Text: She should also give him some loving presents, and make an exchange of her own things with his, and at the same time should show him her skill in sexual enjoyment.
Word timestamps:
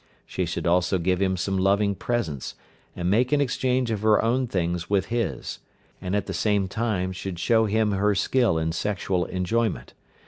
She 0.25 0.47
should 0.47 0.65
also 0.65 0.97
give 0.97 1.21
him 1.21 1.37
some 1.37 1.59
loving 1.59 1.93
presents, 1.93 2.55
and 2.95 3.07
make 3.07 3.31
an 3.31 3.39
exchange 3.39 3.91
of 3.91 4.01
her 4.01 4.19
own 4.19 4.47
things 4.47 4.89
with 4.89 5.09
his, 5.13 5.59
and 6.01 6.15
at 6.15 6.25
the 6.25 6.33
same 6.33 6.67
time 6.67 7.11
should 7.11 7.37
show 7.37 7.65
him 7.67 7.91
her 7.91 8.15
skill 8.15 8.57
in 8.57 8.71
sexual 8.71 9.25
enjoyment. 9.25 9.93